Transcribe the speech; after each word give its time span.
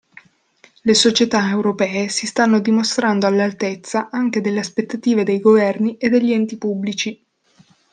Le 0.81 0.95
società 0.95 1.47
europee 1.51 2.07
si 2.07 2.25
stanno 2.25 2.59
dimostrando 2.59 3.27
all'altezza 3.27 4.09
anche 4.09 4.41
delle 4.41 4.61
aspettative 4.61 5.23
dei 5.23 5.39
governi 5.39 5.97
e 5.97 6.09
degli 6.09 6.33
enti 6.33 6.57
pubblici. 6.57 7.23